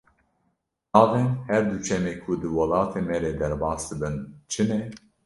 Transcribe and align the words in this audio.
Navên 0.93 1.27
her 1.49 1.63
du 1.69 1.77
çemê 1.85 2.13
ku 2.23 2.31
di 2.41 2.47
welatê 2.57 3.01
me 3.07 3.17
re 3.23 3.31
derbas 3.39 3.81
dibin 3.89 4.15
çi 4.51 4.63
ne? 4.69 4.79